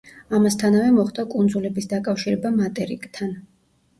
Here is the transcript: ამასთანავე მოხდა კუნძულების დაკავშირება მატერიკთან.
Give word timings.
ამასთანავე 0.35 0.93
მოხდა 0.95 1.25
კუნძულების 1.33 1.87
დაკავშირება 1.91 2.53
მატერიკთან. 2.57 3.37